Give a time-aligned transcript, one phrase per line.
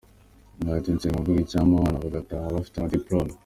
[0.61, 3.33] Yagize ati “Nsenga mvuga nti icyampa aba bana bagataha bafite amadipolome.